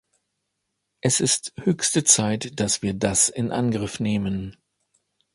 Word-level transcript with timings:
Es 1.01 1.19
ist 1.19 1.53
höchste 1.59 2.03
Zeit, 2.03 2.59
dass 2.59 2.81
wir 2.81 2.95
das 2.95 3.29
in 3.29 3.51
Angriff 3.51 3.99
nehmen. 3.99 4.57